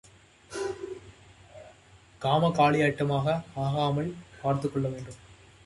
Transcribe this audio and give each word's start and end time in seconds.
காமக்களியாட்டமாக 2.21 3.43
ஆகாமல் 3.55 4.15
பார்த்துக் 4.41 4.73
கொள்ளவேண்டும். 4.73 5.19